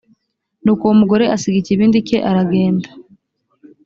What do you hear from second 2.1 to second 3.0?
aragenda